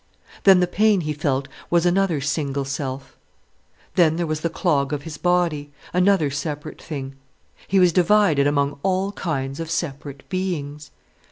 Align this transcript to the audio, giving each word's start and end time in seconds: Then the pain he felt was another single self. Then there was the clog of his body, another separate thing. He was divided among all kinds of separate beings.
Then 0.45 0.61
the 0.61 0.65
pain 0.67 1.01
he 1.01 1.13
felt 1.13 1.47
was 1.69 1.85
another 1.85 2.21
single 2.21 2.65
self. 2.65 3.15
Then 3.93 4.15
there 4.15 4.25
was 4.25 4.39
the 4.41 4.49
clog 4.49 4.91
of 4.93 5.03
his 5.03 5.19
body, 5.19 5.69
another 5.93 6.31
separate 6.31 6.81
thing. 6.81 7.13
He 7.67 7.79
was 7.79 7.93
divided 7.93 8.47
among 8.47 8.79
all 8.81 9.11
kinds 9.11 9.59
of 9.59 9.69
separate 9.69 10.27
beings. 10.27 10.89